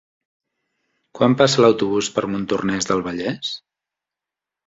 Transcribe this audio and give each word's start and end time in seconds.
Quan 1.17 1.35
passa 1.41 1.61
l'autobús 1.65 2.09
per 2.15 2.25
Montornès 2.31 2.91
del 2.93 3.05
Vallès? 3.09 3.53